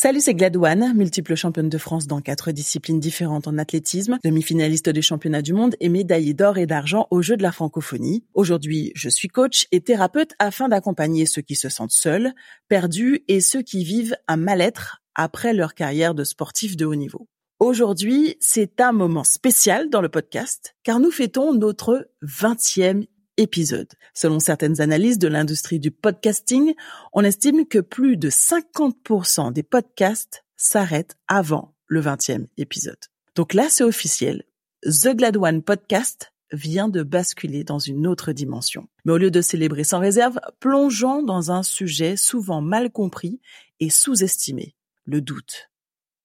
Salut, 0.00 0.20
c'est 0.20 0.34
Gladouane, 0.34 0.94
multiple 0.94 1.34
championne 1.34 1.68
de 1.68 1.76
France 1.76 2.06
dans 2.06 2.20
quatre 2.20 2.52
disciplines 2.52 3.00
différentes 3.00 3.48
en 3.48 3.58
athlétisme, 3.58 4.16
demi-finaliste 4.22 4.88
des 4.88 5.02
championnats 5.02 5.42
du 5.42 5.52
monde 5.52 5.74
et 5.80 5.88
médaillée 5.88 6.34
d'or 6.34 6.56
et 6.56 6.66
d'argent 6.66 7.08
aux 7.10 7.20
Jeux 7.20 7.36
de 7.36 7.42
la 7.42 7.50
francophonie. 7.50 8.24
Aujourd'hui, 8.32 8.92
je 8.94 9.08
suis 9.08 9.26
coach 9.26 9.66
et 9.72 9.80
thérapeute 9.80 10.34
afin 10.38 10.68
d'accompagner 10.68 11.26
ceux 11.26 11.42
qui 11.42 11.56
se 11.56 11.68
sentent 11.68 11.90
seuls, 11.90 12.32
perdus 12.68 13.24
et 13.26 13.40
ceux 13.40 13.62
qui 13.62 13.82
vivent 13.82 14.16
un 14.28 14.36
mal-être 14.36 15.02
après 15.16 15.52
leur 15.52 15.74
carrière 15.74 16.14
de 16.14 16.22
sportif 16.22 16.76
de 16.76 16.86
haut 16.86 16.94
niveau. 16.94 17.26
Aujourd'hui, 17.58 18.36
c'est 18.38 18.80
un 18.80 18.92
moment 18.92 19.24
spécial 19.24 19.90
dans 19.90 20.00
le 20.00 20.08
podcast 20.08 20.76
car 20.84 21.00
nous 21.00 21.10
fêtons 21.10 21.54
notre 21.54 22.08
20e 22.22 23.08
épisode. 23.38 23.88
Selon 24.12 24.38
certaines 24.40 24.82
analyses 24.82 25.18
de 25.18 25.28
l'industrie 25.28 25.80
du 25.80 25.90
podcasting, 25.90 26.74
on 27.14 27.24
estime 27.24 27.66
que 27.66 27.78
plus 27.78 28.18
de 28.18 28.28
50% 28.28 29.52
des 29.52 29.62
podcasts 29.62 30.44
s'arrêtent 30.56 31.16
avant 31.26 31.74
le 31.86 32.02
20e 32.02 32.48
épisode. 32.58 32.98
Donc 33.34 33.54
là, 33.54 33.68
c'est 33.70 33.84
officiel. 33.84 34.44
The 34.82 35.16
Glad 35.16 35.36
One 35.38 35.62
Podcast 35.62 36.32
vient 36.52 36.88
de 36.88 37.02
basculer 37.02 37.64
dans 37.64 37.78
une 37.78 38.06
autre 38.06 38.32
dimension. 38.32 38.88
Mais 39.04 39.12
au 39.12 39.18
lieu 39.18 39.30
de 39.30 39.40
célébrer 39.40 39.84
sans 39.84 40.00
réserve, 40.00 40.38
plongeons 40.60 41.22
dans 41.22 41.50
un 41.50 41.62
sujet 41.62 42.16
souvent 42.16 42.60
mal 42.60 42.90
compris 42.90 43.40
et 43.80 43.90
sous-estimé, 43.90 44.74
le 45.04 45.20
doute. 45.20 45.70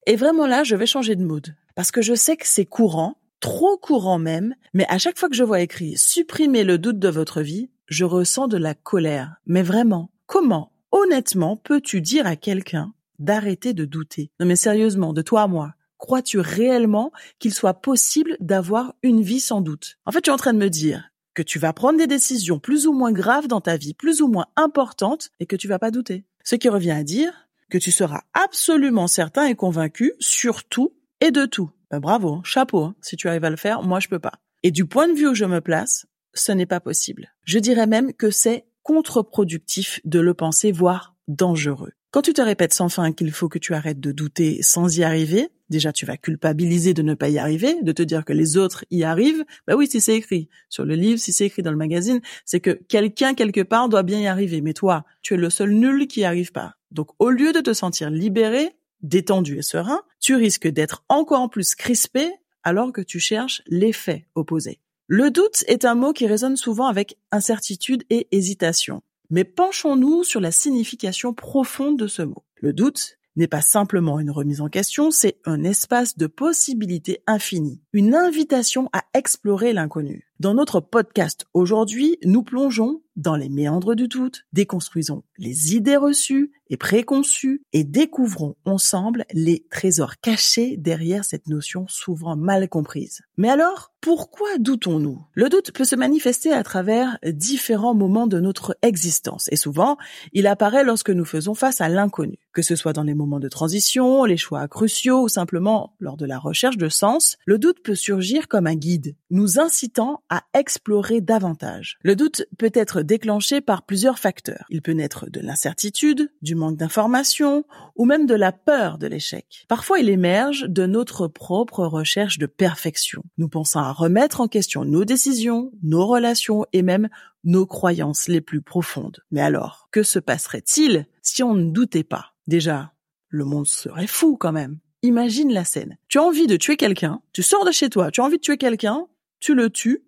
Et 0.05 0.15
vraiment 0.15 0.47
là, 0.47 0.63
je 0.63 0.75
vais 0.75 0.85
changer 0.85 1.15
de 1.15 1.23
mood, 1.23 1.55
parce 1.75 1.91
que 1.91 2.01
je 2.01 2.13
sais 2.13 2.35
que 2.35 2.47
c'est 2.47 2.65
courant 2.65 3.15
trop 3.43 3.77
courant 3.77 4.19
même, 4.19 4.55
mais 4.73 4.85
à 4.87 4.97
chaque 4.97 5.19
fois 5.19 5.27
que 5.27 5.35
je 5.35 5.43
vois 5.43 5.59
écrit 5.59 5.97
supprimer 5.97 6.63
le 6.63 6.77
doute 6.77 6.97
de 6.97 7.09
votre 7.09 7.41
vie, 7.41 7.69
je 7.89 8.05
ressens 8.05 8.47
de 8.47 8.55
la 8.55 8.73
colère. 8.73 9.35
Mais 9.45 9.63
vraiment, 9.63 10.11
comment, 10.27 10.71
honnêtement, 10.93 11.57
peux-tu 11.57 11.99
dire 11.99 12.25
à 12.25 12.37
quelqu'un 12.37 12.93
d'arrêter 13.19 13.73
de 13.73 13.83
douter? 13.83 14.31
Non 14.39 14.45
mais 14.45 14.55
sérieusement, 14.55 15.11
de 15.11 15.21
toi 15.21 15.41
à 15.41 15.47
moi, 15.47 15.73
crois-tu 15.97 16.39
réellement 16.39 17.11
qu'il 17.37 17.53
soit 17.53 17.73
possible 17.73 18.37
d'avoir 18.39 18.93
une 19.03 19.21
vie 19.21 19.41
sans 19.41 19.59
doute? 19.59 19.97
En 20.05 20.13
fait, 20.13 20.21
tu 20.21 20.29
es 20.29 20.33
en 20.33 20.37
train 20.37 20.53
de 20.53 20.59
me 20.59 20.69
dire 20.69 21.11
que 21.33 21.43
tu 21.43 21.59
vas 21.59 21.73
prendre 21.73 21.99
des 21.99 22.07
décisions 22.07 22.59
plus 22.59 22.87
ou 22.87 22.93
moins 22.93 23.11
graves 23.11 23.49
dans 23.49 23.59
ta 23.59 23.75
vie, 23.75 23.93
plus 23.93 24.21
ou 24.21 24.29
moins 24.29 24.47
importantes, 24.55 25.31
et 25.41 25.47
que 25.47 25.57
tu 25.57 25.67
vas 25.67 25.79
pas 25.79 25.91
douter. 25.91 26.23
Ce 26.45 26.55
qui 26.55 26.69
revient 26.69 26.91
à 26.91 27.03
dire 27.03 27.49
que 27.69 27.77
tu 27.77 27.91
seras 27.91 28.21
absolument 28.33 29.07
certain 29.07 29.47
et 29.47 29.55
convaincu 29.55 30.13
sur 30.21 30.63
tout 30.63 30.93
et 31.19 31.31
de 31.31 31.45
tout. 31.45 31.71
Ben, 31.93 31.99
bravo, 31.99 32.41
chapeau, 32.43 32.85
hein, 32.85 32.95
si 33.01 33.15
tu 33.17 33.27
arrives 33.27 33.43
à 33.43 33.51
le 33.51 33.55
faire, 33.55 33.83
moi 33.83 33.99
je 33.99 34.07
peux 34.07 34.17
pas. 34.17 34.39
Et 34.63 34.71
du 34.71 34.87
point 34.87 35.07
de 35.07 35.13
vue 35.13 35.27
où 35.27 35.35
je 35.35 35.45
me 35.45 35.61
place, 35.61 36.07
ce 36.33 36.51
n'est 36.51 36.65
pas 36.65 36.79
possible. 36.79 37.35
Je 37.43 37.59
dirais 37.59 37.85
même 37.85 38.13
que 38.13 38.31
c'est 38.31 38.65
contre-productif 38.81 39.99
de 40.03 40.19
le 40.19 40.33
penser, 40.33 40.71
voire 40.71 41.15
dangereux. 41.27 41.91
Quand 42.09 42.23
tu 42.23 42.33
te 42.33 42.41
répètes 42.41 42.73
sans 42.73 42.89
fin 42.89 43.11
qu'il 43.11 43.31
faut 43.31 43.47
que 43.47 43.59
tu 43.59 43.75
arrêtes 43.75 43.99
de 43.99 44.11
douter 44.11 44.63
sans 44.63 44.97
y 44.97 45.03
arriver, 45.03 45.49
déjà 45.69 45.93
tu 45.93 46.07
vas 46.07 46.17
culpabiliser 46.17 46.95
de 46.95 47.03
ne 47.03 47.13
pas 47.13 47.29
y 47.29 47.37
arriver, 47.37 47.75
de 47.83 47.91
te 47.91 48.01
dire 48.01 48.25
que 48.25 48.33
les 48.33 48.57
autres 48.57 48.85
y 48.89 49.03
arrivent. 49.03 49.45
Bah 49.67 49.75
oui, 49.75 49.85
si 49.85 50.01
c'est 50.01 50.15
écrit 50.15 50.49
sur 50.69 50.85
le 50.85 50.95
livre, 50.95 51.19
si 51.19 51.31
c'est 51.31 51.45
écrit 51.45 51.61
dans 51.61 51.69
le 51.69 51.77
magazine, 51.77 52.21
c'est 52.43 52.59
que 52.59 52.71
quelqu'un 52.71 53.35
quelque 53.35 53.61
part 53.61 53.87
doit 53.87 54.01
bien 54.01 54.19
y 54.19 54.25
arriver. 54.25 54.61
Mais 54.61 54.73
toi, 54.73 55.05
tu 55.21 55.35
es 55.35 55.37
le 55.37 55.51
seul 55.51 55.69
nul 55.69 56.07
qui 56.07 56.21
y 56.21 56.25
arrive 56.25 56.53
pas. 56.53 56.73
Donc 56.89 57.09
au 57.19 57.29
lieu 57.29 57.53
de 57.53 57.59
te 57.59 57.73
sentir 57.73 58.09
libéré, 58.09 58.71
détendu 59.03 59.57
et 59.57 59.61
serein, 59.61 60.01
tu 60.19 60.35
risques 60.35 60.67
d'être 60.67 61.03
encore 61.09 61.49
plus 61.49 61.75
crispé 61.75 62.31
alors 62.63 62.91
que 62.91 63.01
tu 63.01 63.19
cherches 63.19 63.61
l'effet 63.67 64.25
opposé. 64.35 64.79
Le 65.07 65.29
doute 65.29 65.63
est 65.67 65.85
un 65.85 65.95
mot 65.95 66.13
qui 66.13 66.27
résonne 66.27 66.55
souvent 66.55 66.87
avec 66.87 67.17
incertitude 67.31 68.03
et 68.09 68.27
hésitation. 68.31 69.03
Mais 69.29 69.43
penchons-nous 69.43 70.23
sur 70.23 70.39
la 70.39 70.51
signification 70.51 71.33
profonde 71.33 71.99
de 71.99 72.07
ce 72.07 72.21
mot. 72.21 72.43
Le 72.55 72.71
doute 72.71 73.17
n'est 73.35 73.47
pas 73.47 73.61
simplement 73.61 74.19
une 74.19 74.31
remise 74.31 74.61
en 74.61 74.69
question, 74.69 75.11
c'est 75.11 75.39
un 75.45 75.63
espace 75.63 76.17
de 76.17 76.27
possibilités 76.27 77.21
infinies, 77.27 77.81
une 77.91 78.15
invitation 78.15 78.89
à 78.93 79.03
explorer 79.13 79.73
l'inconnu. 79.73 80.31
Dans 80.43 80.55
notre 80.55 80.81
podcast 80.81 81.45
aujourd'hui, 81.53 82.17
nous 82.25 82.43
plongeons 82.43 83.01
dans 83.15 83.35
les 83.35 83.49
méandres 83.49 83.95
du 83.95 84.07
doute, 84.07 84.45
déconstruisons 84.53 85.23
les 85.37 85.75
idées 85.75 85.97
reçues 85.97 86.51
et 86.69 86.77
préconçues 86.77 87.61
et 87.73 87.83
découvrons 87.83 88.55
ensemble 88.65 89.25
les 89.31 89.65
trésors 89.69 90.19
cachés 90.19 90.77
derrière 90.77 91.23
cette 91.23 91.47
notion 91.47 91.85
souvent 91.87 92.35
mal 92.35 92.67
comprise. 92.69 93.21
Mais 93.37 93.49
alors, 93.49 93.91
pourquoi 94.01 94.57
doutons-nous? 94.57 95.21
Le 95.33 95.49
doute 95.49 95.71
peut 95.71 95.83
se 95.85 95.95
manifester 95.95 96.51
à 96.51 96.63
travers 96.63 97.19
différents 97.25 97.93
moments 97.93 98.27
de 98.27 98.39
notre 98.39 98.75
existence 98.81 99.47
et 99.51 99.55
souvent, 99.55 99.97
il 100.33 100.47
apparaît 100.47 100.83
lorsque 100.83 101.11
nous 101.11 101.25
faisons 101.25 101.53
face 101.53 101.81
à 101.81 101.89
l'inconnu, 101.89 102.39
que 102.53 102.63
ce 102.63 102.75
soit 102.75 102.93
dans 102.93 103.03
les 103.03 103.13
moments 103.13 103.39
de 103.39 103.49
transition, 103.49 104.25
les 104.25 104.37
choix 104.37 104.67
cruciaux 104.67 105.21
ou 105.21 105.29
simplement 105.29 105.95
lors 105.99 106.17
de 106.17 106.25
la 106.25 106.39
recherche 106.39 106.77
de 106.77 106.89
sens, 106.89 107.37
le 107.45 107.59
doute 107.59 107.83
peut 107.83 107.95
surgir 107.95 108.47
comme 108.47 108.67
un 108.67 108.75
guide, 108.75 109.15
nous 109.29 109.59
incitant 109.59 110.21
explorer 110.53 111.21
davantage. 111.21 111.97
Le 112.01 112.15
doute 112.15 112.45
peut 112.57 112.71
être 112.73 113.01
déclenché 113.01 113.61
par 113.61 113.85
plusieurs 113.85 114.19
facteurs. 114.19 114.65
Il 114.69 114.81
peut 114.81 114.91
naître 114.93 115.29
de 115.29 115.39
l'incertitude, 115.39 116.31
du 116.41 116.55
manque 116.55 116.77
d'information 116.77 117.65
ou 117.95 118.05
même 118.05 118.25
de 118.25 118.35
la 118.35 118.51
peur 118.51 118.97
de 118.97 119.07
l'échec. 119.07 119.65
Parfois, 119.67 119.99
il 119.99 120.09
émerge 120.09 120.65
de 120.67 120.85
notre 120.85 121.27
propre 121.27 121.85
recherche 121.85 122.37
de 122.37 122.45
perfection. 122.45 123.23
Nous 123.37 123.49
pensons 123.49 123.79
à 123.79 123.91
remettre 123.91 124.41
en 124.41 124.47
question 124.47 124.85
nos 124.85 125.05
décisions, 125.05 125.71
nos 125.81 126.07
relations 126.07 126.65
et 126.73 126.81
même 126.81 127.09
nos 127.43 127.65
croyances 127.65 128.27
les 128.27 128.41
plus 128.41 128.61
profondes. 128.61 129.19
Mais 129.31 129.41
alors, 129.41 129.89
que 129.91 130.03
se 130.03 130.19
passerait-il 130.19 131.07
si 131.21 131.43
on 131.43 131.53
ne 131.53 131.71
doutait 131.71 132.03
pas? 132.03 132.33
Déjà, 132.47 132.93
le 133.29 133.45
monde 133.45 133.67
serait 133.67 134.07
fou 134.07 134.37
quand 134.37 134.51
même. 134.51 134.79
Imagine 135.01 135.51
la 135.51 135.65
scène. 135.65 135.97
Tu 136.07 136.17
as 136.17 136.23
envie 136.23 136.47
de 136.47 136.55
tuer 136.55 136.77
quelqu'un, 136.77 137.21
tu 137.33 137.43
sors 137.43 137.65
de 137.65 137.71
chez 137.71 137.89
toi, 137.89 138.09
tu 138.09 138.21
as 138.21 138.23
envie 138.23 138.37
de 138.37 138.41
tuer 138.41 138.57
quelqu'un, 138.57 139.07
tu 139.39 139.53
le 139.53 139.69
tues. 139.69 140.03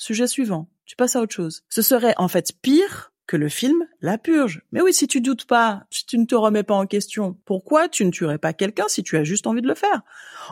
Sujet 0.00 0.28
suivant, 0.28 0.68
tu 0.86 0.94
passes 0.94 1.16
à 1.16 1.20
autre 1.20 1.34
chose. 1.34 1.64
Ce 1.68 1.82
serait 1.82 2.14
en 2.18 2.28
fait 2.28 2.52
pire 2.62 3.12
que 3.28 3.36
le 3.36 3.48
film 3.48 3.84
La 4.00 4.18
Purge. 4.18 4.62
Mais 4.72 4.80
oui, 4.80 4.92
si 4.92 5.06
tu 5.06 5.20
doutes 5.20 5.44
pas, 5.44 5.84
si 5.90 6.04
tu 6.06 6.18
ne 6.18 6.24
te 6.24 6.34
remets 6.34 6.64
pas 6.64 6.74
en 6.74 6.86
question, 6.86 7.36
pourquoi 7.44 7.88
tu 7.88 8.04
ne 8.04 8.10
tuerais 8.10 8.38
pas 8.38 8.52
quelqu'un 8.52 8.88
si 8.88 9.04
tu 9.04 9.16
as 9.16 9.22
juste 9.22 9.46
envie 9.46 9.62
de 9.62 9.68
le 9.68 9.76
faire? 9.76 10.02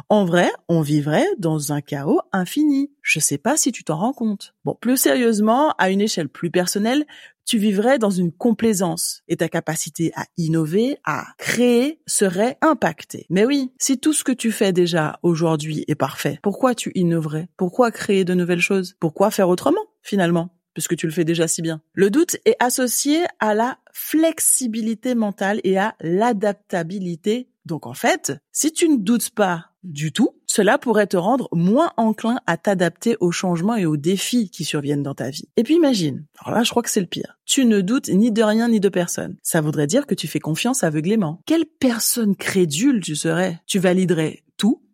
En 0.08 0.24
vrai, 0.24 0.50
on 0.68 0.82
vivrait 0.82 1.26
dans 1.38 1.72
un 1.72 1.80
chaos 1.80 2.20
infini. 2.32 2.92
Je 3.02 3.18
sais 3.18 3.38
pas 3.38 3.56
si 3.56 3.72
tu 3.72 3.82
t'en 3.82 3.96
rends 3.96 4.12
compte. 4.12 4.54
Bon, 4.64 4.76
plus 4.78 4.98
sérieusement, 4.98 5.72
à 5.78 5.90
une 5.90 6.02
échelle 6.02 6.28
plus 6.28 6.50
personnelle, 6.50 7.06
tu 7.46 7.58
vivrais 7.58 7.98
dans 7.98 8.10
une 8.10 8.32
complaisance 8.32 9.22
et 9.28 9.36
ta 9.36 9.48
capacité 9.48 10.12
à 10.14 10.26
innover, 10.36 10.98
à 11.04 11.26
créer 11.38 12.00
serait 12.06 12.58
impactée. 12.60 13.26
Mais 13.30 13.46
oui, 13.46 13.72
si 13.78 13.98
tout 13.98 14.12
ce 14.12 14.24
que 14.24 14.32
tu 14.32 14.52
fais 14.52 14.72
déjà 14.72 15.18
aujourd'hui 15.22 15.84
est 15.88 15.94
parfait, 15.94 16.40
pourquoi 16.42 16.74
tu 16.74 16.92
innoverais? 16.94 17.48
Pourquoi 17.56 17.90
créer 17.90 18.24
de 18.24 18.34
nouvelles 18.34 18.60
choses? 18.60 18.96
Pourquoi 19.00 19.30
faire 19.30 19.48
autrement 19.48 19.84
finalement? 20.02 20.55
Puisque 20.76 20.94
tu 20.94 21.06
le 21.06 21.12
fais 21.12 21.24
déjà 21.24 21.48
si 21.48 21.62
bien. 21.62 21.80
Le 21.94 22.10
doute 22.10 22.36
est 22.44 22.56
associé 22.60 23.24
à 23.40 23.54
la 23.54 23.78
flexibilité 23.94 25.14
mentale 25.14 25.58
et 25.64 25.78
à 25.78 25.94
l'adaptabilité. 26.02 27.48
Donc 27.64 27.86
en 27.86 27.94
fait, 27.94 28.34
si 28.52 28.72
tu 28.72 28.86
ne 28.86 28.98
doutes 28.98 29.30
pas 29.30 29.70
du 29.84 30.12
tout, 30.12 30.34
cela 30.46 30.76
pourrait 30.76 31.06
te 31.06 31.16
rendre 31.16 31.48
moins 31.52 31.92
enclin 31.96 32.40
à 32.46 32.58
t'adapter 32.58 33.16
aux 33.20 33.30
changements 33.32 33.76
et 33.76 33.86
aux 33.86 33.96
défis 33.96 34.50
qui 34.50 34.64
surviennent 34.64 35.02
dans 35.02 35.14
ta 35.14 35.30
vie. 35.30 35.48
Et 35.56 35.62
puis 35.62 35.76
imagine, 35.76 36.26
alors 36.44 36.58
là 36.58 36.62
je 36.62 36.68
crois 36.68 36.82
que 36.82 36.90
c'est 36.90 37.00
le 37.00 37.06
pire, 37.06 37.38
tu 37.46 37.64
ne 37.64 37.80
doutes 37.80 38.10
ni 38.10 38.30
de 38.30 38.42
rien 38.42 38.68
ni 38.68 38.78
de 38.78 38.90
personne. 38.90 39.36
Ça 39.42 39.62
voudrait 39.62 39.86
dire 39.86 40.06
que 40.06 40.14
tu 40.14 40.28
fais 40.28 40.40
confiance 40.40 40.84
aveuglément. 40.84 41.40
Quelle 41.46 41.64
personne 41.64 42.36
crédule 42.36 43.00
tu 43.00 43.16
serais? 43.16 43.62
Tu 43.66 43.78
validerais 43.78 44.42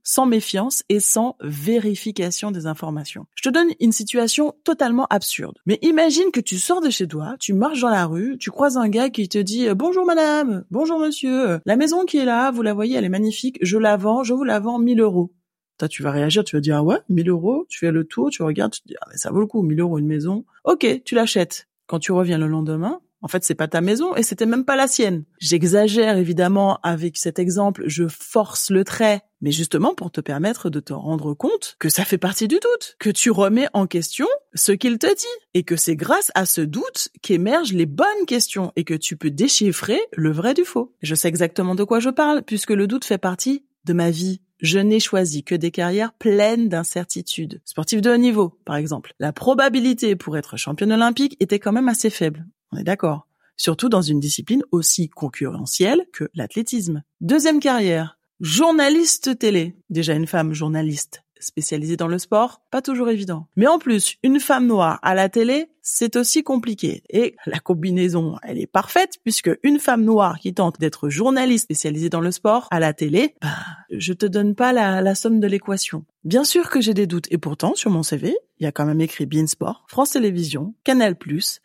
sans 0.02 0.26
méfiance 0.26 0.82
et 0.88 1.00
sans 1.00 1.36
vérification 1.40 2.50
des 2.50 2.66
informations. 2.66 3.26
Je 3.34 3.42
te 3.42 3.48
donne 3.48 3.68
une 3.80 3.92
situation 3.92 4.54
totalement 4.64 5.06
absurde. 5.10 5.58
Mais 5.66 5.78
imagine 5.82 6.30
que 6.32 6.40
tu 6.40 6.58
sors 6.58 6.80
de 6.80 6.90
chez 6.90 7.06
toi, 7.06 7.36
tu 7.38 7.52
marches 7.52 7.80
dans 7.80 7.90
la 7.90 8.06
rue, 8.06 8.36
tu 8.38 8.50
croises 8.50 8.76
un 8.76 8.88
gars 8.88 9.10
qui 9.10 9.28
te 9.28 9.38
dit 9.38 9.68
euh, 9.68 9.74
bonjour 9.74 10.04
madame, 10.04 10.64
bonjour 10.70 10.98
monsieur, 10.98 11.60
la 11.64 11.76
maison 11.76 12.04
qui 12.04 12.18
est 12.18 12.24
là, 12.24 12.50
vous 12.50 12.62
la 12.62 12.74
voyez, 12.74 12.96
elle 12.96 13.04
est 13.04 13.08
magnifique, 13.08 13.58
je 13.62 13.78
la 13.78 13.96
vends, 13.96 14.22
je 14.24 14.34
vous 14.34 14.44
la 14.44 14.60
vends 14.60 14.78
1000 14.78 15.00
euros. 15.00 15.32
Toi, 15.78 15.88
tu 15.88 16.02
vas 16.02 16.10
réagir, 16.10 16.44
tu 16.44 16.56
vas 16.56 16.60
dire, 16.60 16.76
ah 16.76 16.82
ouais, 16.82 16.98
1000 17.08 17.28
euros, 17.28 17.66
tu 17.68 17.78
fais 17.78 17.90
le 17.90 18.04
tour, 18.04 18.30
tu 18.30 18.42
regardes, 18.42 18.72
tu 18.72 18.82
te 18.82 18.88
dis, 18.88 18.94
ah 19.00 19.06
mais 19.10 19.16
ça 19.16 19.30
vaut 19.30 19.40
le 19.40 19.46
coup, 19.46 19.62
1000 19.62 19.80
euros 19.80 19.98
une 19.98 20.06
maison. 20.06 20.44
Ok, 20.64 20.86
tu 21.04 21.14
l'achètes. 21.14 21.68
Quand 21.86 21.98
tu 21.98 22.12
reviens 22.12 22.38
le 22.38 22.46
lendemain, 22.46 23.00
en 23.22 23.28
fait, 23.28 23.44
c'est 23.44 23.54
pas 23.54 23.68
ta 23.68 23.80
maison 23.80 24.14
et 24.16 24.22
c'était 24.22 24.46
même 24.46 24.64
pas 24.64 24.76
la 24.76 24.88
sienne. 24.88 25.24
J'exagère 25.38 26.16
évidemment 26.16 26.78
avec 26.82 27.16
cet 27.16 27.38
exemple, 27.38 27.84
je 27.86 28.08
force 28.08 28.70
le 28.70 28.84
trait, 28.84 29.22
mais 29.40 29.52
justement 29.52 29.94
pour 29.94 30.10
te 30.10 30.20
permettre 30.20 30.70
de 30.70 30.80
te 30.80 30.92
rendre 30.92 31.32
compte 31.34 31.76
que 31.78 31.88
ça 31.88 32.04
fait 32.04 32.18
partie 32.18 32.48
du 32.48 32.56
doute, 32.56 32.96
que 32.98 33.10
tu 33.10 33.30
remets 33.30 33.68
en 33.72 33.86
question 33.86 34.26
ce 34.54 34.72
qu'il 34.72 34.98
te 34.98 35.06
dit 35.06 35.24
et 35.54 35.62
que 35.62 35.76
c'est 35.76 35.96
grâce 35.96 36.32
à 36.34 36.46
ce 36.46 36.60
doute 36.60 37.08
qu'émergent 37.22 37.72
les 37.72 37.86
bonnes 37.86 38.26
questions 38.26 38.72
et 38.76 38.84
que 38.84 38.94
tu 38.94 39.16
peux 39.16 39.30
déchiffrer 39.30 40.00
le 40.12 40.32
vrai 40.32 40.52
du 40.54 40.64
faux. 40.64 40.94
Je 41.02 41.14
sais 41.14 41.28
exactement 41.28 41.74
de 41.74 41.84
quoi 41.84 42.00
je 42.00 42.10
parle 42.10 42.42
puisque 42.42 42.70
le 42.70 42.86
doute 42.86 43.04
fait 43.04 43.18
partie 43.18 43.64
de 43.84 43.92
ma 43.92 44.10
vie. 44.10 44.40
Je 44.58 44.78
n'ai 44.78 45.00
choisi 45.00 45.42
que 45.42 45.56
des 45.56 45.72
carrières 45.72 46.12
pleines 46.12 46.68
d'incertitudes. 46.68 47.60
Sportif 47.64 48.00
de 48.00 48.10
haut 48.10 48.16
niveau, 48.16 48.60
par 48.64 48.76
exemple. 48.76 49.12
La 49.18 49.32
probabilité 49.32 50.14
pour 50.14 50.36
être 50.36 50.56
championne 50.56 50.92
olympique 50.92 51.36
était 51.40 51.58
quand 51.58 51.72
même 51.72 51.88
assez 51.88 52.10
faible. 52.10 52.46
On 52.72 52.78
est 52.78 52.84
d'accord. 52.84 53.26
surtout 53.58 53.88
dans 53.88 54.02
une 54.02 54.18
discipline 54.18 54.62
aussi 54.72 55.08
concurrentielle 55.08 56.06
que 56.12 56.28
l'athlétisme. 56.34 57.02
Deuxième 57.20 57.60
carrière, 57.60 58.18
journaliste 58.40 59.38
télé. 59.38 59.76
Déjà 59.90 60.14
une 60.14 60.26
femme 60.26 60.52
journaliste 60.52 61.22
spécialisée 61.42 61.96
dans 61.96 62.08
le 62.08 62.18
sport, 62.18 62.62
pas 62.70 62.82
toujours 62.82 63.08
évident. 63.10 63.46
Mais 63.56 63.66
en 63.66 63.78
plus, 63.78 64.16
une 64.22 64.40
femme 64.40 64.66
noire 64.66 64.98
à 65.02 65.14
la 65.14 65.28
télé, 65.28 65.68
c'est 65.82 66.16
aussi 66.16 66.42
compliqué. 66.42 67.02
Et 67.10 67.36
la 67.46 67.58
combinaison, 67.58 68.36
elle 68.42 68.58
est 68.58 68.66
parfaite 68.66 69.18
puisque 69.22 69.50
une 69.62 69.78
femme 69.78 70.04
noire 70.04 70.38
qui 70.38 70.54
tente 70.54 70.78
d'être 70.80 71.08
journaliste 71.08 71.64
spécialisée 71.64 72.08
dans 72.08 72.20
le 72.20 72.30
sport 72.30 72.68
à 72.70 72.80
la 72.80 72.92
télé, 72.92 73.34
bah, 73.42 73.48
je 73.90 74.12
te 74.12 74.26
donne 74.26 74.54
pas 74.54 74.72
la, 74.72 75.14
somme 75.14 75.40
de 75.40 75.46
l'équation. 75.46 76.04
Bien 76.24 76.44
sûr 76.44 76.70
que 76.70 76.80
j'ai 76.80 76.94
des 76.94 77.06
doutes 77.06 77.26
et 77.30 77.38
pourtant 77.38 77.74
sur 77.74 77.90
mon 77.90 78.02
CV, 78.02 78.36
il 78.58 78.64
y 78.64 78.66
a 78.66 78.72
quand 78.72 78.86
même 78.86 79.00
écrit 79.00 79.26
Beansport, 79.26 79.84
France 79.88 80.10
Télévisions, 80.10 80.74
Canal+, 80.84 81.16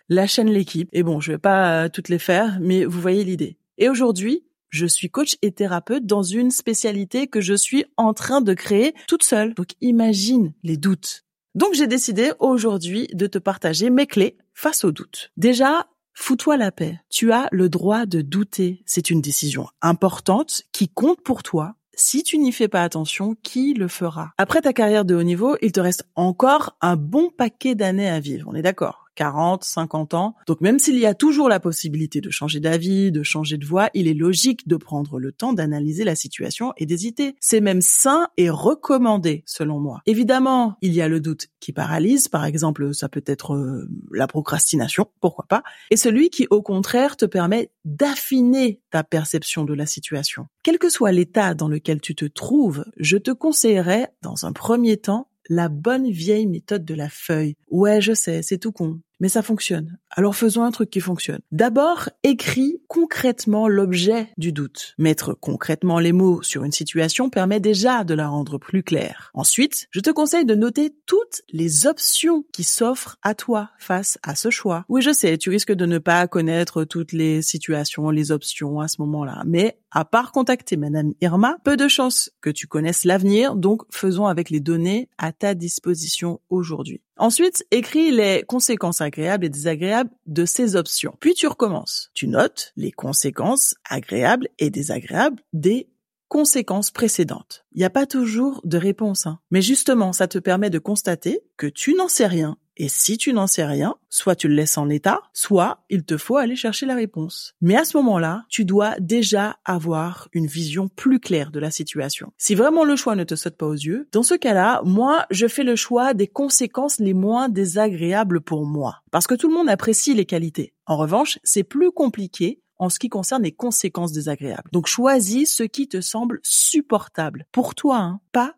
la 0.10 0.28
chaîne 0.28 0.50
L'équipe. 0.50 0.90
Et 0.94 1.04
bon, 1.04 1.20
je 1.20 1.34
vais 1.34 1.38
pas 1.38 1.84
euh, 1.84 1.90
toutes 1.90 2.10
les 2.10 2.20
faire, 2.20 2.58
mais 2.60 2.86
vous 2.86 3.00
voyez 3.00 3.24
l'idée. 3.24 3.58
Et 3.78 3.90
aujourd'hui, 3.90 4.44
je 4.70 4.86
suis 4.86 5.10
coach 5.10 5.36
et 5.42 5.52
thérapeute 5.52 6.06
dans 6.06 6.24
une 6.24 6.52
spécialité 6.52 7.28
que 7.28 7.42
je 7.42 7.54
suis 7.54 7.86
en 7.98 8.14
train 8.14 8.42
de 8.42 8.54
créer 8.54 8.94
toute 9.08 9.24
seule. 9.24 9.54
Donc 9.54 9.70
imagine 9.82 10.54
les 10.64 10.78
doutes. 10.78 11.24
Donc 11.56 11.74
j'ai 11.74 11.88
décidé 11.88 12.32
aujourd'hui 12.40 13.08
de 13.14 13.28
te 13.28 13.38
partager 13.38 13.90
mes 13.90 14.06
clés 14.06 14.38
face 14.54 14.84
aux 14.84 14.92
doutes. 14.92 15.32
Déjà, 15.38 15.88
fous-toi 16.14 16.58
la 16.58 16.72
paix. 16.72 17.00
Tu 17.10 17.32
as 17.32 17.48
le 17.52 17.70
droit 17.70 18.06
de 18.06 18.22
douter. 18.22 18.84
C'est 18.86 19.10
une 19.10 19.22
décision 19.22 19.68
importante 19.82 20.64
qui 20.72 20.90
compte 20.90 21.22
pour 21.22 21.44
toi. 21.44 21.76
Si 21.96 22.22
tu 22.22 22.38
n'y 22.38 22.52
fais 22.52 22.68
pas 22.68 22.84
attention, 22.84 23.36
qui 23.42 23.74
le 23.74 23.88
fera? 23.88 24.32
Après 24.38 24.62
ta 24.62 24.72
carrière 24.72 25.04
de 25.04 25.16
haut 25.16 25.24
niveau, 25.24 25.58
il 25.64 25.72
te 25.72 25.80
reste 25.80 26.08
encore 26.14 26.78
un 26.80 26.96
bon 26.96 27.32
paquet 27.36 27.74
d'années 27.74 28.10
à 28.10 28.20
vivre. 28.20 28.48
On 28.52 28.54
est 28.54 28.62
d'accord? 28.62 29.07
40, 29.18 29.64
50 29.64 30.14
ans. 30.14 30.36
Donc 30.46 30.62
même 30.62 30.78
s'il 30.80 30.98
y 30.98 31.06
a 31.06 31.16
toujours 31.16 31.50
la 31.50 31.60
possibilité 31.60 32.22
de 32.22 32.30
changer 32.30 32.60
d'avis, 32.60 33.12
de 33.12 33.24
changer 33.24 33.58
de 33.58 33.66
voix, 33.66 33.90
il 33.96 34.08
est 34.08 34.14
logique 34.14 34.68
de 34.68 34.78
prendre 34.78 35.20
le 35.20 35.32
temps 35.32 35.54
d'analyser 35.54 36.04
la 36.04 36.16
situation 36.16 36.72
et 36.78 36.86
d'hésiter. 36.86 37.36
C'est 37.42 37.60
même 37.60 37.82
sain 37.82 38.28
et 38.38 38.50
recommandé 38.50 39.44
selon 39.48 39.80
moi. 39.80 40.02
Évidemment, 40.06 40.78
il 40.82 40.94
y 40.94 41.02
a 41.02 41.08
le 41.08 41.20
doute 41.20 41.48
qui 41.60 41.74
paralyse, 41.74 42.28
par 42.28 42.46
exemple, 42.46 42.94
ça 42.94 43.10
peut 43.10 43.24
être 43.26 43.56
euh, 43.56 43.90
la 44.12 44.28
procrastination, 44.28 45.08
pourquoi 45.20 45.46
pas, 45.50 45.64
et 45.90 45.98
celui 45.98 46.30
qui 46.30 46.46
au 46.52 46.62
contraire 46.62 47.18
te 47.18 47.26
permet 47.26 47.72
d'affiner 47.86 48.82
ta 48.92 49.04
perception 49.04 49.66
de 49.66 49.74
la 49.74 49.88
situation. 49.88 50.46
Quel 50.64 50.78
que 50.78 50.90
soit 50.90 51.12
l'état 51.12 51.56
dans 51.56 51.68
lequel 51.68 52.02
tu 52.02 52.14
te 52.14 52.26
trouves, 52.26 52.86
je 52.98 53.18
te 53.18 53.32
conseillerais 53.32 54.14
dans 54.22 54.46
un 54.46 54.54
premier 54.54 54.98
temps 54.98 55.28
la 55.50 55.70
bonne 55.70 56.10
vieille 56.10 56.48
méthode 56.48 56.86
de 56.86 56.94
la 56.94 57.10
feuille. 57.10 57.56
Ouais, 57.70 58.02
je 58.02 58.14
sais, 58.14 58.42
c'est 58.42 58.58
tout 58.58 58.72
con 58.72 59.00
mais 59.20 59.30
ça 59.30 59.42
fonctionne. 59.42 59.98
Alors 60.12 60.36
faisons 60.36 60.64
un 60.64 60.72
truc 60.72 60.90
qui 60.90 61.00
fonctionne. 61.00 61.40
D'abord, 61.52 62.10
écris 62.24 62.82
concrètement 62.88 63.68
l'objet 63.68 64.30
du 64.38 64.52
doute. 64.52 64.96
Mettre 64.98 65.34
concrètement 65.34 66.00
les 66.00 66.12
mots 66.12 66.42
sur 66.42 66.64
une 66.64 66.72
situation 66.72 67.30
permet 67.30 67.60
déjà 67.60 68.04
de 68.04 68.14
la 68.14 68.28
rendre 68.28 68.58
plus 68.58 68.84
claire. 68.84 69.32
Ensuite, 69.34 69.88
je 69.92 70.00
te 70.00 70.10
conseille 70.10 70.46
de 70.46 70.56
noter 70.56 70.96
toutes 71.06 71.42
les 71.52 71.88
options 71.88 72.46
qui 72.52 72.64
s'offrent 72.64 73.18
à 73.22 73.36
toi 73.36 73.70
face 73.78 74.18
à 74.24 74.36
ce 74.36 74.50
choix. 74.50 74.86
Oui, 74.90 75.02
je 75.02 75.12
sais, 75.12 75.38
tu 75.38 75.50
risques 75.50 75.74
de 75.74 75.86
ne 75.86 75.98
pas 75.98 76.28
connaître 76.28 76.84
toutes 76.84 77.12
les 77.12 77.42
situations, 77.42 78.10
les 78.10 78.32
options 78.32 78.80
à 78.80 78.88
ce 78.88 79.02
moment-là, 79.02 79.44
mais 79.46 79.80
à 79.92 80.06
part 80.06 80.32
contacter 80.32 80.78
Madame 80.78 81.14
Irma, 81.22 81.58
peu 81.64 81.78
de 81.78 81.88
chances 81.88 82.32
que 82.42 82.50
tu 82.50 82.68
connaisses 82.68 83.06
l'avenir, 83.06 83.56
donc 83.56 83.84
faisons 83.90 84.28
avec 84.28 84.50
les 84.50 84.60
données 84.60 85.10
à 85.18 85.32
ta 85.32 85.56
disposition 85.56 86.40
aujourd'hui. 86.50 87.02
Ensuite, 87.20 87.66
écris 87.72 88.12
les 88.12 88.44
conséquences 88.48 89.02
agréables 89.02 89.46
et 89.46 89.50
désagréables 89.50 90.12
de 90.26 90.46
ces 90.46 90.76
options. 90.76 91.16
Puis 91.20 91.34
tu 91.34 91.48
recommences. 91.48 92.12
Tu 92.14 92.28
notes 92.28 92.74
les 92.76 92.92
conséquences 92.92 93.76
agréables 93.90 94.50
et 94.60 94.70
désagréables 94.70 95.42
des 95.54 95.90
conséquences 96.28 96.92
précédentes. 96.92 97.66
Il 97.74 97.80
n'y 97.80 97.86
a 97.86 97.90
pas 97.90 98.06
toujours 98.06 98.62
de 98.66 98.78
réponse, 98.78 99.26
hein. 99.26 99.40
mais 99.50 99.62
justement, 99.62 100.14
ça 100.14 100.28
te 100.28 100.40
permet 100.40 100.70
de 100.70 100.80
constater 100.80 101.42
que 101.56 101.68
tu 101.68 101.94
n'en 101.94 102.08
sais 102.08 102.28
rien 102.28 102.58
et 102.78 102.90
si 102.90 103.18
tu 103.18 103.34
n'en 103.34 103.48
sais 103.48 103.66
rien, 103.66 103.96
soit 104.10 104.36
tu 104.36 104.48
le 104.48 104.54
laisses 104.54 104.78
en 104.78 104.90
état, 104.90 105.22
soit 105.34 105.84
il 105.90 106.04
te 106.04 106.16
faut 106.16 106.38
aller 106.38 106.56
chercher 106.56 106.86
la 106.86 106.96
réponse. 106.96 107.56
Mais 107.60 107.76
à 107.76 107.84
ce 107.84 107.98
moment-là, 107.98 108.46
tu 108.50 108.66
dois 108.66 108.96
déjà 109.00 109.58
avoir 109.66 110.30
une 110.32 110.48
vision 110.48 110.88
plus 110.88 111.20
claire 111.20 111.52
de 111.52 111.60
la 111.60 111.72
situation. 111.72 112.32
Si 112.38 112.56
vraiment 112.56 112.86
le 112.86 112.96
choix 112.96 113.16
ne 113.16 113.24
te 113.24 113.36
saute 113.36 113.58
pas 113.58 113.66
aux 113.66 113.74
yeux, 113.74 114.08
dans 114.12 114.24
ce 114.24 114.36
cas-là, 114.36 114.82
moi, 114.86 115.26
je 115.32 115.48
fais 115.48 115.64
le 115.64 115.76
choix 115.76 116.14
des 116.14 116.28
conséquences 116.28 117.00
les 117.00 117.14
moins 117.14 117.50
désagréables 117.50 118.42
pour 118.42 118.66
moi. 118.66 119.02
Parce 119.12 119.28
que 119.28 119.36
tout 119.36 119.50
le 119.50 119.56
monde 119.56 119.70
apprécie 119.70 120.14
les 120.14 120.26
qualités. 120.26 120.74
En 120.86 120.98
revanche, 120.98 121.40
c'est 121.44 121.64
plus 121.64 121.92
compliqué 121.92 122.62
en 122.80 122.90
ce 122.90 123.00
qui 123.00 123.10
concerne 123.10 123.44
les 123.44 123.52
conséquences 123.52 124.12
désagréables. 124.12 124.70
Donc 124.72 124.88
choisis 124.88 125.56
ce 125.56 125.64
qui 125.64 125.88
te 125.88 126.02
semble 126.02 126.40
supportable 126.44 127.46
pour 127.52 127.76
toi, 127.76 127.98
hein, 127.98 128.20
pas 128.32 128.54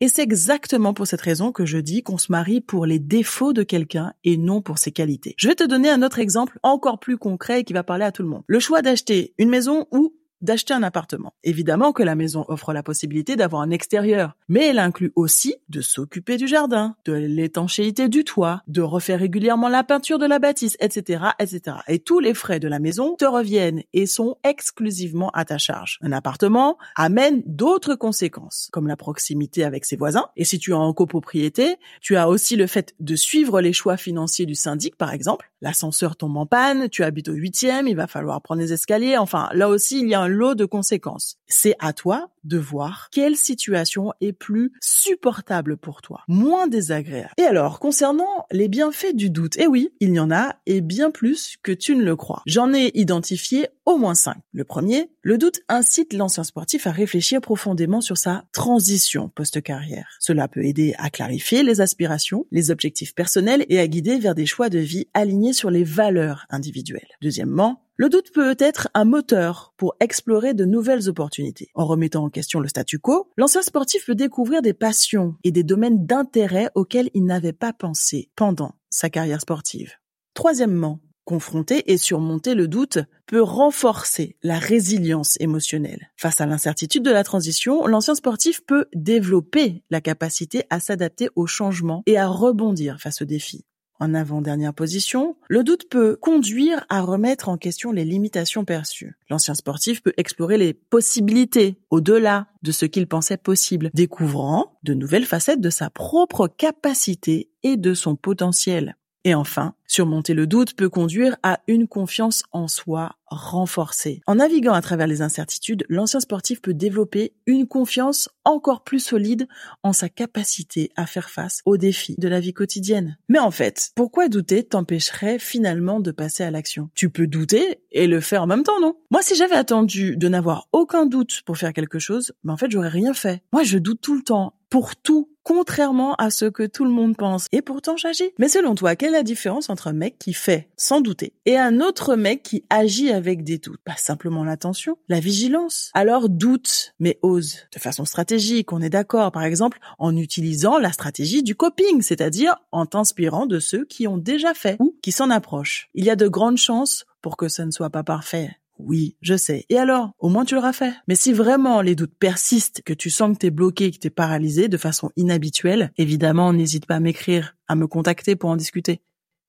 Et 0.00 0.08
c'est 0.08 0.22
exactement 0.22 0.94
pour 0.94 1.06
cette 1.06 1.20
raison 1.20 1.52
que 1.52 1.64
je 1.64 1.78
dis 1.78 2.02
qu'on 2.02 2.18
se 2.18 2.32
marie 2.32 2.60
pour 2.60 2.86
les 2.86 2.98
défauts 2.98 3.52
de 3.52 3.62
quelqu'un 3.62 4.12
et 4.24 4.36
non 4.36 4.62
pour 4.62 4.78
ses 4.78 4.92
qualités. 4.92 5.34
Je 5.36 5.48
vais 5.48 5.54
te 5.54 5.64
donner 5.64 5.90
un 5.90 6.02
autre 6.02 6.18
exemple 6.18 6.58
encore 6.62 6.98
plus 6.98 7.18
concret 7.18 7.64
qui 7.64 7.72
va 7.72 7.82
parler 7.84 8.04
à 8.04 8.12
tout 8.12 8.22
le 8.22 8.28
monde. 8.28 8.42
Le 8.46 8.58
choix 8.58 8.82
d'acheter 8.82 9.34
une 9.38 9.48
maison 9.48 9.86
ou 9.92 10.14
d'acheter 10.40 10.74
un 10.74 10.82
appartement. 10.82 11.32
Évidemment 11.44 11.92
que 11.92 12.02
la 12.02 12.14
maison 12.14 12.44
offre 12.48 12.72
la 12.72 12.82
possibilité 12.82 13.36
d'avoir 13.36 13.62
un 13.62 13.70
extérieur, 13.70 14.36
mais 14.48 14.66
elle 14.66 14.78
inclut 14.78 15.12
aussi 15.16 15.56
de 15.68 15.80
s'occuper 15.80 16.36
du 16.36 16.46
jardin, 16.46 16.96
de 17.04 17.12
l'étanchéité 17.12 18.08
du 18.08 18.24
toit, 18.24 18.62
de 18.66 18.82
refaire 18.82 19.20
régulièrement 19.20 19.68
la 19.68 19.84
peinture 19.84 20.18
de 20.18 20.26
la 20.26 20.38
bâtisse, 20.38 20.76
etc., 20.80 21.24
etc. 21.38 21.78
Et 21.88 21.98
tous 21.98 22.20
les 22.20 22.34
frais 22.34 22.60
de 22.60 22.68
la 22.68 22.78
maison 22.78 23.16
te 23.16 23.24
reviennent 23.24 23.82
et 23.92 24.06
sont 24.06 24.36
exclusivement 24.44 25.30
à 25.30 25.44
ta 25.44 25.58
charge. 25.58 25.98
Un 26.02 26.12
appartement 26.12 26.78
amène 26.96 27.42
d'autres 27.46 27.94
conséquences, 27.94 28.68
comme 28.72 28.86
la 28.86 28.96
proximité 28.96 29.64
avec 29.64 29.84
ses 29.84 29.96
voisins. 29.96 30.28
Et 30.36 30.44
si 30.44 30.58
tu 30.58 30.70
es 30.70 30.74
en 30.74 30.92
copropriété, 30.92 31.76
tu 32.00 32.16
as 32.16 32.28
aussi 32.28 32.56
le 32.56 32.66
fait 32.66 32.94
de 33.00 33.16
suivre 33.16 33.60
les 33.60 33.72
choix 33.72 33.96
financiers 33.96 34.46
du 34.46 34.54
syndic, 34.54 34.96
par 34.96 35.12
exemple. 35.12 35.50
L'ascenseur 35.60 36.16
tombe 36.16 36.36
en 36.36 36.46
panne, 36.46 36.88
tu 36.88 37.02
habites 37.02 37.28
au 37.28 37.32
huitième, 37.32 37.88
il 37.88 37.96
va 37.96 38.06
falloir 38.06 38.40
prendre 38.40 38.60
les 38.60 38.72
escaliers. 38.72 39.16
Enfin, 39.16 39.48
là 39.52 39.68
aussi, 39.68 40.00
il 40.00 40.08
y 40.08 40.14
a 40.14 40.20
un 40.20 40.27
lot 40.28 40.54
de 40.54 40.64
conséquences. 40.64 41.38
C'est 41.46 41.74
à 41.78 41.92
toi 41.92 42.30
de 42.44 42.58
voir 42.58 43.08
quelle 43.12 43.36
situation 43.36 44.12
est 44.20 44.32
plus 44.32 44.72
supportable 44.80 45.76
pour 45.76 46.02
toi, 46.02 46.22
moins 46.28 46.66
désagréable. 46.66 47.32
Et 47.38 47.42
alors, 47.42 47.78
concernant 47.78 48.46
les 48.50 48.68
bienfaits 48.68 49.14
du 49.14 49.30
doute, 49.30 49.54
eh 49.58 49.66
oui, 49.66 49.90
il 50.00 50.14
y 50.14 50.20
en 50.20 50.30
a 50.30 50.56
et 50.66 50.80
bien 50.80 51.10
plus 51.10 51.56
que 51.62 51.72
tu 51.72 51.94
ne 51.94 52.04
le 52.04 52.16
crois. 52.16 52.42
J'en 52.46 52.72
ai 52.72 52.90
identifié 52.94 53.68
au 53.84 53.96
moins 53.96 54.14
cinq. 54.14 54.36
Le 54.52 54.64
premier, 54.64 55.10
le 55.22 55.38
doute 55.38 55.60
incite 55.68 56.12
l'ancien 56.12 56.44
sportif 56.44 56.86
à 56.86 56.90
réfléchir 56.90 57.40
profondément 57.40 58.00
sur 58.00 58.16
sa 58.16 58.44
transition 58.52 59.28
post-carrière. 59.28 60.16
Cela 60.20 60.48
peut 60.48 60.64
aider 60.64 60.94
à 60.98 61.10
clarifier 61.10 61.62
les 61.62 61.80
aspirations, 61.80 62.46
les 62.50 62.70
objectifs 62.70 63.14
personnels 63.14 63.64
et 63.68 63.78
à 63.78 63.86
guider 63.86 64.18
vers 64.18 64.34
des 64.34 64.46
choix 64.46 64.68
de 64.68 64.78
vie 64.78 65.06
alignés 65.14 65.52
sur 65.52 65.70
les 65.70 65.84
valeurs 65.84 66.46
individuelles. 66.50 67.08
Deuxièmement, 67.22 67.87
le 67.98 68.08
doute 68.08 68.30
peut 68.32 68.54
être 68.60 68.88
un 68.94 69.04
moteur 69.04 69.74
pour 69.76 69.96
explorer 69.98 70.54
de 70.54 70.64
nouvelles 70.64 71.08
opportunités. 71.08 71.68
En 71.74 71.84
remettant 71.84 72.24
en 72.24 72.30
question 72.30 72.60
le 72.60 72.68
statu 72.68 73.00
quo, 73.00 73.28
l'ancien 73.36 73.60
sportif 73.60 74.06
peut 74.06 74.14
découvrir 74.14 74.62
des 74.62 74.72
passions 74.72 75.34
et 75.42 75.50
des 75.50 75.64
domaines 75.64 76.06
d'intérêt 76.06 76.70
auxquels 76.76 77.10
il 77.12 77.24
n'avait 77.24 77.52
pas 77.52 77.72
pensé 77.72 78.30
pendant 78.36 78.76
sa 78.88 79.10
carrière 79.10 79.40
sportive. 79.40 79.94
Troisièmement, 80.34 81.00
confronter 81.24 81.90
et 81.90 81.98
surmonter 81.98 82.54
le 82.54 82.68
doute 82.68 82.98
peut 83.26 83.42
renforcer 83.42 84.36
la 84.44 84.60
résilience 84.60 85.36
émotionnelle. 85.40 86.12
Face 86.16 86.40
à 86.40 86.46
l'incertitude 86.46 87.02
de 87.02 87.10
la 87.10 87.24
transition, 87.24 87.84
l'ancien 87.88 88.14
sportif 88.14 88.64
peut 88.64 88.86
développer 88.94 89.82
la 89.90 90.00
capacité 90.00 90.62
à 90.70 90.78
s'adapter 90.78 91.30
au 91.34 91.48
changement 91.48 92.04
et 92.06 92.16
à 92.16 92.28
rebondir 92.28 93.00
face 93.00 93.22
aux 93.22 93.26
défis 93.26 93.64
en 94.00 94.14
avant-dernière 94.14 94.74
position, 94.74 95.36
le 95.48 95.64
doute 95.64 95.88
peut 95.88 96.16
conduire 96.16 96.84
à 96.88 97.00
remettre 97.00 97.48
en 97.48 97.56
question 97.56 97.92
les 97.92 98.04
limitations 98.04 98.64
perçues. 98.64 99.16
L'ancien 99.30 99.54
sportif 99.54 100.02
peut 100.02 100.14
explorer 100.16 100.58
les 100.58 100.74
possibilités 100.74 101.78
au-delà 101.90 102.46
de 102.62 102.72
ce 102.72 102.86
qu'il 102.86 103.06
pensait 103.06 103.36
possible, 103.36 103.90
découvrant 103.94 104.78
de 104.82 104.94
nouvelles 104.94 105.24
facettes 105.24 105.60
de 105.60 105.70
sa 105.70 105.90
propre 105.90 106.48
capacité 106.48 107.50
et 107.62 107.76
de 107.76 107.94
son 107.94 108.16
potentiel. 108.16 108.96
Et 109.28 109.34
enfin, 109.34 109.74
surmonter 109.86 110.32
le 110.32 110.46
doute 110.46 110.72
peut 110.72 110.88
conduire 110.88 111.36
à 111.42 111.60
une 111.68 111.86
confiance 111.86 112.44
en 112.50 112.66
soi 112.66 113.18
renforcée. 113.26 114.22
En 114.26 114.36
naviguant 114.36 114.72
à 114.72 114.80
travers 114.80 115.06
les 115.06 115.20
incertitudes, 115.20 115.84
l'ancien 115.90 116.20
sportif 116.20 116.62
peut 116.62 116.72
développer 116.72 117.34
une 117.44 117.68
confiance 117.68 118.30
encore 118.46 118.84
plus 118.84 119.00
solide 119.00 119.46
en 119.82 119.92
sa 119.92 120.08
capacité 120.08 120.90
à 120.96 121.04
faire 121.04 121.28
face 121.28 121.60
aux 121.66 121.76
défis 121.76 122.14
de 122.16 122.26
la 122.26 122.40
vie 122.40 122.54
quotidienne. 122.54 123.18
Mais 123.28 123.38
en 123.38 123.50
fait, 123.50 123.90
pourquoi 123.94 124.30
douter 124.30 124.64
t'empêcherait 124.64 125.38
finalement 125.38 126.00
de 126.00 126.10
passer 126.10 126.42
à 126.42 126.50
l'action? 126.50 126.88
Tu 126.94 127.10
peux 127.10 127.26
douter 127.26 127.82
et 127.92 128.06
le 128.06 128.20
faire 128.20 128.44
en 128.44 128.46
même 128.46 128.62
temps, 128.62 128.80
non? 128.80 128.94
Moi, 129.10 129.20
si 129.20 129.34
j'avais 129.34 129.56
attendu 129.56 130.16
de 130.16 130.28
n'avoir 130.28 130.68
aucun 130.72 131.04
doute 131.04 131.42
pour 131.44 131.58
faire 131.58 131.74
quelque 131.74 131.98
chose, 131.98 132.32
ben 132.44 132.54
en 132.54 132.56
fait, 132.56 132.70
j'aurais 132.70 132.88
rien 132.88 133.12
fait. 133.12 133.42
Moi, 133.52 133.62
je 133.62 133.76
doute 133.76 134.00
tout 134.00 134.16
le 134.16 134.22
temps 134.22 134.54
pour 134.70 134.96
tout, 134.96 135.30
contrairement 135.42 136.14
à 136.16 136.30
ce 136.30 136.44
que 136.44 136.64
tout 136.66 136.84
le 136.84 136.90
monde 136.90 137.16
pense. 137.16 137.46
Et 137.52 137.62
pourtant, 137.62 137.96
j'agis. 137.96 138.30
Mais 138.38 138.48
selon 138.48 138.74
toi, 138.74 138.96
quelle 138.96 139.10
est 139.10 139.18
la 139.18 139.22
différence 139.22 139.70
entre 139.70 139.88
un 139.88 139.92
mec 139.92 140.18
qui 140.18 140.34
fait 140.34 140.68
sans 140.76 141.00
douter 141.00 141.32
et 141.46 141.56
un 141.56 141.80
autre 141.80 142.16
mec 142.16 142.42
qui 142.42 142.64
agit 142.68 143.10
avec 143.10 143.44
des 143.44 143.58
doutes? 143.58 143.80
Pas 143.84 143.96
simplement 143.96 144.44
l'attention, 144.44 144.98
la 145.08 145.20
vigilance. 145.20 145.90
Alors 145.94 146.28
doute, 146.28 146.94
mais 146.98 147.18
ose. 147.22 147.56
De 147.74 147.80
façon 147.80 148.04
stratégique, 148.04 148.72
on 148.72 148.82
est 148.82 148.90
d'accord. 148.90 149.32
Par 149.32 149.44
exemple, 149.44 149.78
en 149.98 150.16
utilisant 150.16 150.78
la 150.78 150.92
stratégie 150.92 151.42
du 151.42 151.54
coping, 151.54 152.02
c'est-à-dire 152.02 152.56
en 152.72 152.86
t'inspirant 152.86 153.46
de 153.46 153.58
ceux 153.58 153.84
qui 153.86 154.06
ont 154.06 154.18
déjà 154.18 154.54
fait 154.54 154.76
ou 154.80 154.96
qui 155.02 155.12
s'en 155.12 155.30
approchent. 155.30 155.88
Il 155.94 156.04
y 156.04 156.10
a 156.10 156.16
de 156.16 156.28
grandes 156.28 156.58
chances 156.58 157.06
pour 157.22 157.36
que 157.36 157.48
ça 157.48 157.64
ne 157.64 157.70
soit 157.70 157.90
pas 157.90 158.04
parfait. 158.04 158.50
Oui, 158.78 159.16
je 159.20 159.36
sais. 159.36 159.64
Et 159.68 159.78
alors, 159.78 160.12
au 160.18 160.28
moins 160.28 160.44
tu 160.44 160.54
l'auras 160.54 160.72
fait. 160.72 160.92
Mais 161.08 161.14
si 161.14 161.32
vraiment 161.32 161.80
les 161.80 161.94
doutes 161.94 162.14
persistent, 162.18 162.82
que 162.82 162.92
tu 162.92 163.10
sens 163.10 163.32
que 163.32 163.38
t'es 163.38 163.50
bloqué, 163.50 163.90
que 163.90 163.98
t'es 163.98 164.10
paralysé 164.10 164.68
de 164.68 164.76
façon 164.76 165.10
inhabituelle, 165.16 165.92
évidemment, 165.96 166.52
n'hésite 166.52 166.86
pas 166.86 166.96
à 166.96 167.00
m'écrire, 167.00 167.56
à 167.66 167.74
me 167.74 167.86
contacter 167.86 168.36
pour 168.36 168.50
en 168.50 168.56
discuter. 168.56 169.00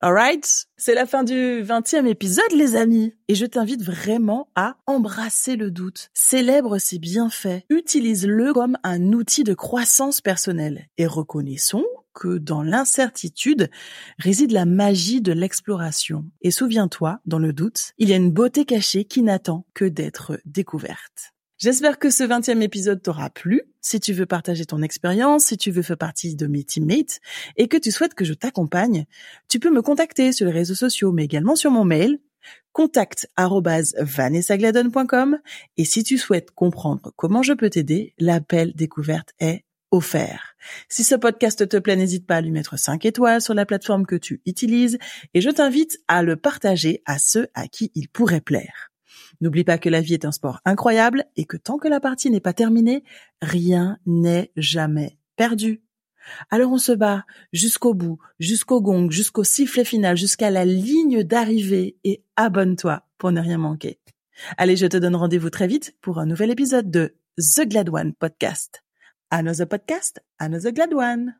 Alright? 0.02 0.68
C'est 0.78 0.94
la 0.94 1.06
fin 1.06 1.26
du 1.26 1.62
20e 1.62 2.08
épisode, 2.08 2.52
les 2.56 2.78
amis. 2.78 3.14
Et 3.28 3.36
je 3.36 3.46
t'invite 3.46 3.84
vraiment 3.84 4.48
à 4.56 4.78
embrasser 4.88 5.58
le 5.58 5.72
doute. 5.72 6.10
Célèbre 6.14 6.78
ses 6.78 7.00
bienfaits. 7.00 7.66
Utilise-le 7.70 8.54
comme 8.54 8.78
un 8.84 9.12
outil 9.12 9.44
de 9.44 9.54
croissance 9.54 10.22
personnelle. 10.22 10.88
Et 10.98 11.06
reconnaissons 11.06 11.86
que 12.20 12.38
dans 12.38 12.62
l'incertitude 12.62 13.70
réside 14.18 14.52
la 14.52 14.66
magie 14.66 15.22
de 15.22 15.32
l'exploration. 15.32 16.26
Et 16.42 16.52
souviens-toi, 16.52 17.22
dans 17.26 17.40
le 17.40 17.54
doute, 17.54 17.94
il 17.98 18.10
y 18.10 18.14
a 18.14 18.18
une 18.18 18.32
beauté 18.32 18.66
cachée 18.66 19.06
qui 19.06 19.22
n'attend 19.22 19.66
que 19.74 19.86
d'être 19.86 20.40
découverte. 20.46 21.34
J'espère 21.58 21.98
que 21.98 22.10
ce 22.10 22.24
20e 22.24 22.62
épisode 22.62 23.02
t'aura 23.02 23.30
plu. 23.30 23.62
Si 23.82 24.00
tu 24.00 24.14
veux 24.14 24.26
partager 24.26 24.66
ton 24.66 24.82
expérience, 24.82 25.46
si 25.46 25.58
tu 25.58 25.72
veux 25.72 25.82
faire 25.82 25.98
partie 25.98 26.36
de 26.36 26.48
mes 26.48 26.64
teammates 26.64 27.20
et 27.58 27.68
que 27.68 27.78
tu 27.78 27.92
souhaites 27.92 28.14
que 28.14 28.26
je 28.26 28.34
t'accompagne, 28.34 29.06
tu 29.48 29.60
peux 29.60 29.72
me 29.72 29.82
contacter 29.82 30.34
sur 30.34 30.46
les 30.46 30.52
réseaux 30.52 30.76
sociaux, 30.76 31.12
mais 31.12 31.26
également 31.26 31.56
sur 31.56 31.72
mon 31.72 31.86
mail 31.86 32.20
contact@vanessagladon.com 32.72 35.40
et 35.78 35.86
si 35.86 36.04
tu 36.04 36.18
souhaites 36.18 36.52
comprendre 36.52 37.12
comment 37.18 37.44
je 37.44 37.54
peux 37.54 37.70
t'aider, 37.70 38.14
l'appel 38.20 38.74
découverte 38.74 39.34
est 39.40 39.66
offert. 39.92 40.56
Si 40.88 41.04
ce 41.04 41.16
podcast 41.16 41.68
te 41.68 41.78
plaît, 41.78 41.96
n'hésite 41.96 42.28
pas 42.28 42.38
à 42.38 42.42
lui 42.42 42.52
mettre 42.52 42.78
5 42.78 43.06
étoiles 43.06 43.42
sur 43.42 43.54
la 43.54 43.66
plateforme 43.66 44.06
que 44.06 44.16
tu 44.16 44.42
utilises 44.46 44.98
et 45.34 45.42
je 45.42 45.50
t'invite 45.50 46.00
à 46.08 46.24
le 46.24 46.36
partager 46.36 47.02
à 47.06 47.18
ceux 47.20 47.48
à 47.54 47.68
qui 47.68 47.92
il 47.96 48.10
pourrait 48.10 48.42
plaire. 48.42 48.92
N'oublie 49.42 49.64
pas 49.64 49.78
que 49.78 49.90
la 49.90 50.02
vie 50.02 50.14
est 50.14 50.26
un 50.26 50.32
sport 50.32 50.60
incroyable 50.66 51.26
et 51.36 51.46
que 51.46 51.58
tant 51.58 51.78
que 51.78 51.88
la 51.88 52.00
partie 52.00 52.30
n'est 52.30 52.40
pas 52.40 52.54
terminée, 52.54 53.04
rien 53.42 53.98
n'est 54.06 54.52
jamais 54.56 55.18
perdu. 55.36 55.82
Alors 56.50 56.72
on 56.72 56.78
se 56.78 56.92
bat 56.92 57.26
jusqu'au 57.54 57.94
bout, 57.94 58.20
jusqu'au 58.40 58.82
gong, 58.82 59.10
jusqu'au 59.10 59.44
sifflet 59.44 59.86
final, 59.86 60.18
jusqu'à 60.18 60.52
la 60.52 60.66
ligne 60.66 61.24
d'arrivée 61.24 61.98
et 62.04 62.24
abonne-toi 62.36 63.04
pour 63.18 63.32
ne 63.32 63.42
rien 63.42 63.58
manquer. 63.58 64.00
Allez, 64.58 64.76
je 64.76 64.88
te 64.88 64.98
donne 64.98 65.16
rendez-vous 65.16 65.50
très 65.50 65.68
vite 65.68 65.96
pour 66.02 66.20
un 66.20 66.26
nouvel 66.26 66.52
épisode 66.52 66.90
de 66.90 67.16
The 67.38 67.68
Glad 67.68 67.90
One 67.90 68.14
Podcast. 68.14 68.84
Another 69.32 69.68
podcast, 69.68 70.18
another 70.40 70.72
glad 70.72 70.92
one. 70.94 71.36